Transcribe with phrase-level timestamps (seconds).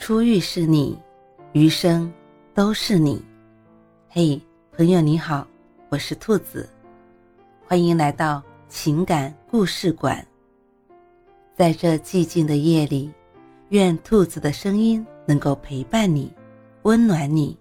[0.00, 0.98] 初遇是你，
[1.52, 2.10] 余生
[2.54, 3.22] 都是你。
[4.08, 4.40] 嘿，
[4.72, 5.46] 朋友你好，
[5.90, 6.66] 我是兔子，
[7.66, 10.26] 欢迎来到情感故事馆。
[11.54, 13.12] 在这寂静的夜里，
[13.68, 16.32] 愿兔子的声音能够陪伴你，
[16.82, 17.54] 温暖你。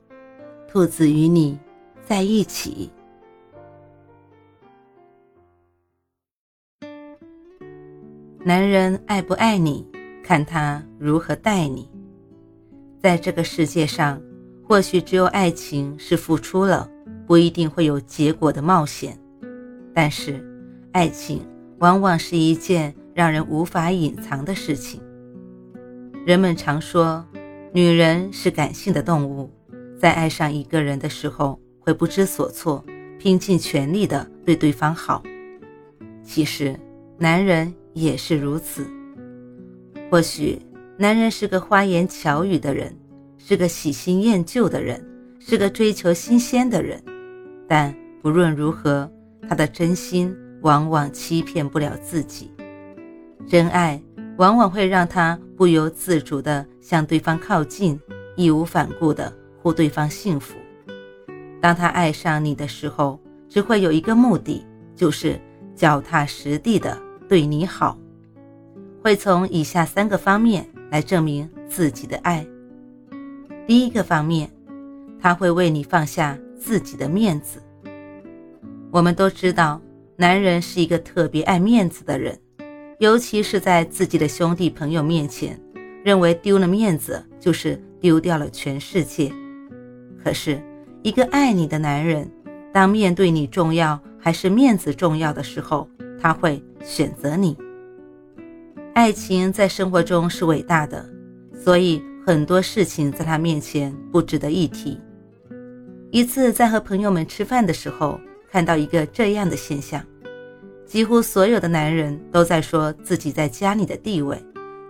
[0.65, 1.59] 兔子与你
[2.05, 2.89] 在一起。
[8.45, 9.85] 男人爱不爱你，
[10.23, 11.88] 看他如何待你。
[13.01, 14.21] 在这个世界上，
[14.61, 16.89] 或许只有爱情是付出了，
[17.25, 19.17] 不一定会有结果的冒险。
[19.93, 20.45] 但是，
[20.91, 21.41] 爱情
[21.77, 25.01] 往往是一件让人无法隐藏的事情。
[26.25, 27.25] 人们常说，
[27.71, 29.49] 女人是感性的动物，
[29.97, 32.83] 在爱上一个人的时候，会不知所措，
[33.17, 35.23] 拼尽全力的对对方好。
[36.21, 36.77] 其实，
[37.17, 38.85] 男人也是如此。
[40.11, 40.59] 或许。
[41.01, 42.93] 男人是个花言巧语的人，
[43.37, 45.01] 是个喜新厌旧的人，
[45.39, 47.01] 是个追求新鲜的人。
[47.69, 49.09] 但不论如何，
[49.47, 52.51] 他的真心往往欺骗不了自己。
[53.47, 53.97] 真爱
[54.37, 57.97] 往往会让他不由自主地向对方靠近，
[58.35, 60.57] 义无反顾地护对方幸福。
[61.61, 64.65] 当他爱上你的时候，只会有一个目的，
[64.97, 65.39] 就是
[65.73, 67.97] 脚踏实地地对你好。
[69.01, 70.69] 会从以下三个方面。
[70.89, 72.45] 来证明自己的爱。
[73.67, 74.49] 第一个方面，
[75.21, 77.61] 他会为你放下自己的面子。
[78.91, 79.81] 我们都知道，
[80.15, 82.37] 男人是一个特别爱面子的人，
[82.97, 85.59] 尤其是在自己的兄弟朋友面前，
[86.03, 89.31] 认为丢了面子就是丢掉了全世界。
[90.23, 90.59] 可是，
[91.03, 92.29] 一个爱你的男人，
[92.73, 95.87] 当面对你重要还是面子重要的时候，
[96.19, 97.55] 他会选择你。
[98.99, 101.09] 爱情在生活中是伟大的，
[101.63, 104.99] 所以很多事情在他面前不值得一提。
[106.11, 108.19] 一次在和朋友们吃饭的时候，
[108.51, 110.03] 看到一个这样的现象：
[110.85, 114.37] 几乎所有的男人都在说自己在家里的地位，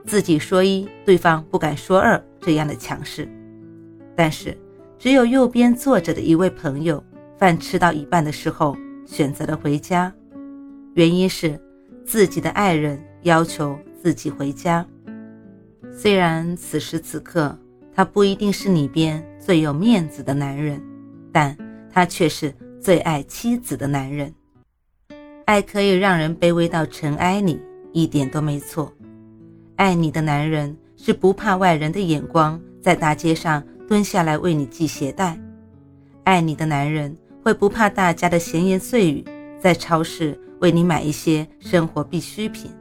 [0.07, 3.29] 自己说一，对方不敢说二，这样的强势。
[4.15, 4.57] 但是，
[4.97, 7.03] 只有右边坐着的一位朋友，
[7.37, 8.75] 饭吃到一半的时候
[9.05, 10.11] 选择了回家，
[10.95, 11.59] 原因是
[12.03, 13.77] 自己的爱人要求。
[14.01, 14.85] 自己回家，
[15.91, 17.57] 虽然此时此刻
[17.93, 20.81] 他不一定是里边最有面子的男人，
[21.31, 21.57] 但
[21.91, 24.33] 他却是最爱妻子的男人。
[25.45, 27.59] 爱可以让人卑微到尘埃里，
[27.91, 28.93] 一点都没错。
[29.75, 35.37] 爱你的男人是不怕外人的眼光，在大街上蹲下来为你系鞋带；
[36.23, 39.25] 爱你的男人会不怕大家的闲言碎语，
[39.59, 42.71] 在超市为你买一些生活必需品。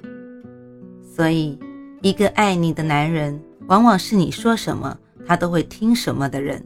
[1.19, 1.59] 所以，
[2.01, 4.97] 一个爱你的男人，往往是你说什么
[5.27, 6.65] 他都会听什么的人，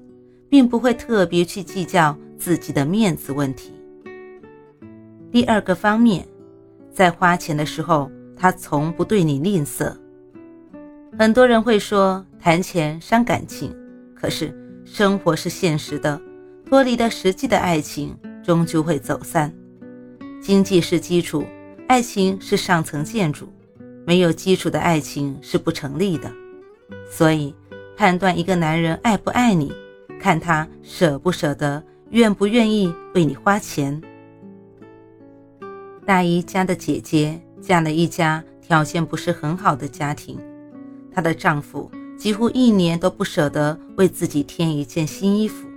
[0.50, 3.72] 并不会特别去计较自己的面子问题。
[5.30, 6.28] 第二个方面，
[6.92, 9.91] 在花钱的时候，他从不对你吝啬。
[11.18, 13.74] 很多人会说谈钱伤感情，
[14.14, 14.54] 可是
[14.84, 16.20] 生活是现实的，
[16.66, 18.14] 脱离了实际的爱情
[18.44, 19.50] 终究会走散。
[20.42, 21.42] 经济是基础，
[21.88, 23.48] 爱情是上层建筑。
[24.04, 26.30] 没有基础的爱情是不成立的，
[27.10, 27.54] 所以
[27.96, 29.72] 判断一个男人爱不爱你，
[30.20, 34.00] 看他舍不舍得，愿不愿意为你花钱。
[36.04, 40.36] 大姨家的姐姐嫁了一家条件不是很好的家庭，
[41.14, 45.68] 她的丈夫几乎一年都不舍得为自己添一件新衣服。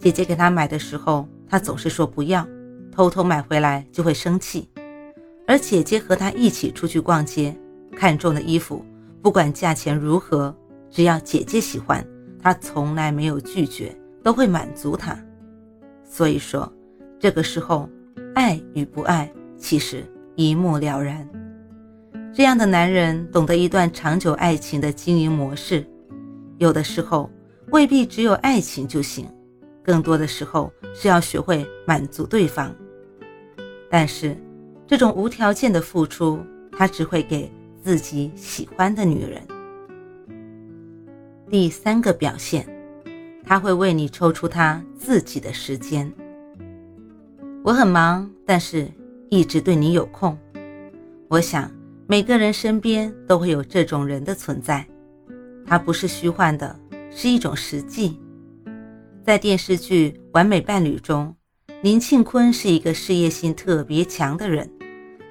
[0.00, 2.46] 姐姐给她买的时候，他总是说不要，
[2.90, 4.68] 偷偷买回来就会生气。
[5.48, 7.56] 而姐姐和他一起出去逛街，
[7.96, 8.84] 看中的衣服，
[9.22, 10.54] 不管价钱如何，
[10.90, 12.06] 只要姐姐喜欢，
[12.38, 15.18] 他从来没有拒绝，都会满足她。
[16.04, 16.70] 所以说，
[17.18, 17.88] 这个时候，
[18.34, 20.04] 爱与不爱其实
[20.36, 21.26] 一目了然。
[22.30, 25.82] 这样的男人懂得一段长久爱情的经营模式，
[26.58, 27.30] 有的时候
[27.70, 29.26] 未必只有爱情就行，
[29.82, 32.70] 更多的时候是要学会满足对方。
[33.88, 34.36] 但是。
[34.88, 36.40] 这种无条件的付出，
[36.72, 37.52] 他只会给
[37.82, 39.42] 自己喜欢的女人。
[41.50, 42.66] 第三个表现，
[43.44, 46.10] 他会为你抽出他自己的时间。
[47.62, 48.88] 我很忙，但是
[49.28, 50.36] 一直对你有空。
[51.28, 51.70] 我想
[52.06, 54.88] 每个人身边都会有这种人的存在，
[55.66, 56.74] 他不是虚幻的，
[57.10, 58.18] 是一种实际。
[59.22, 61.36] 在电视剧《完美伴侣》中，
[61.82, 64.66] 林庆坤是一个事业心特别强的人。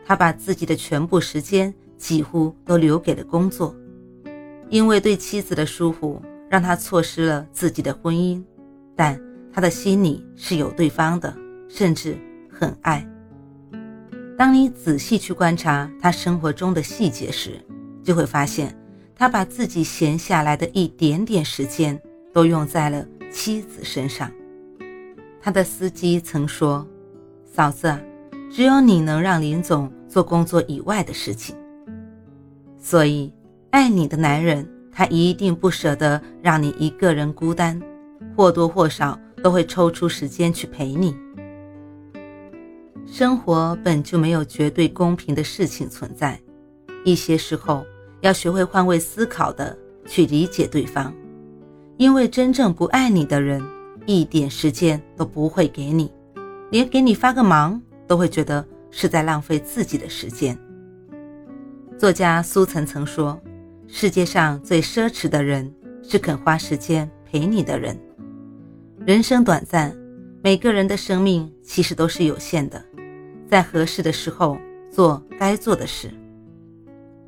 [0.07, 3.75] 他把自己的全部时间几乎都留给了工作，
[4.69, 8.41] 因为对妻子的疏忽，让他错失了自己的婚姻，
[8.95, 9.19] 但
[9.51, 11.35] 他的心里是有对方的，
[11.67, 12.17] 甚至
[12.49, 13.05] 很爱。
[14.37, 17.59] 当你仔细去观察他生活中的细节时，
[18.01, 18.73] 就会发现，
[19.13, 21.99] 他把自己闲下来的一点点时间
[22.31, 24.31] 都用在了妻子身上。
[25.41, 26.87] 他的司机曾说
[27.51, 27.97] ：“嫂子，
[28.49, 31.55] 只有你能让林总做工作以外的事情。”
[32.77, 33.33] 所以，
[33.71, 37.81] 爱你的男人，他一定不舍得让你一个人孤单，
[38.35, 41.15] 或多或少都会抽出时间去陪你。
[43.05, 46.39] 生活本就没有绝对公平的事情存在，
[47.03, 47.85] 一些时候。
[48.21, 49.77] 要学会换位思考的
[50.07, 51.13] 去理解对方，
[51.97, 53.63] 因为真正不爱你的人，
[54.07, 56.11] 一点时间都不会给你，
[56.71, 60.57] 连给你发个忙都会觉得是在浪费自己的时间。
[61.97, 63.39] 作家苏岑曾说
[63.87, 65.73] ：“世界上最奢侈的人
[66.03, 67.99] 是肯花时间陪你的人。”
[69.05, 69.95] 人生短暂，
[70.43, 72.83] 每个人的生命其实都是有限的，
[73.47, 74.57] 在合适的时候
[74.91, 76.09] 做该做的事。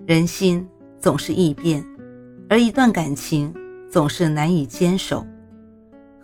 [0.05, 0.67] 人心。
[1.01, 1.81] 总是易变，
[2.49, 3.55] 而一段感情
[3.89, 5.25] 总是难以坚守。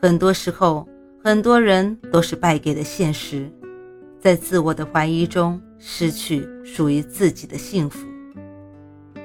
[0.02, 0.86] 很多时候，
[1.24, 3.50] 很多人都是败给了现实，
[4.20, 8.08] 在自我的怀疑中失去属于自己的幸福。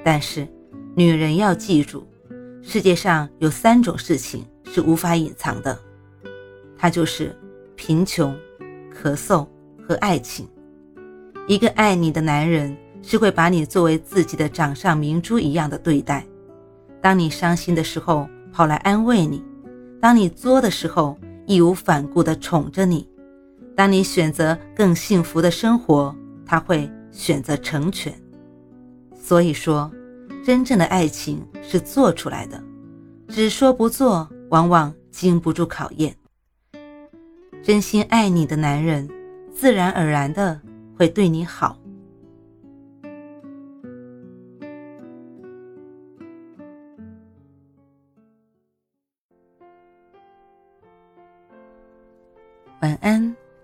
[0.03, 0.47] 但是，
[0.95, 2.07] 女人要记住，
[2.61, 5.77] 世界上有三种事情是无法隐藏的，
[6.77, 7.35] 它就是
[7.75, 8.35] 贫穷、
[8.93, 9.47] 咳嗽
[9.87, 10.47] 和爱情。
[11.47, 12.77] 一个爱你的男人。
[13.03, 16.23] 是会把你作为自己的掌上明珠一样的对待，
[17.01, 19.43] 当你伤心的时候跑来安慰你，
[19.99, 21.17] 当你作的时候
[21.47, 23.09] 义无反顾地宠着你，
[23.81, 28.13] 当你选择更幸福的生活，他会选择成全。
[29.15, 29.91] 所以说，
[30.45, 32.63] 真正的爱情是做出来的，
[33.27, 36.15] 只说不做，往往经不住考验。
[37.63, 39.09] 真心爱你的男人，
[39.51, 40.61] 自然而然的
[40.95, 41.75] 会对你好。
[52.81, 53.35] 晚安，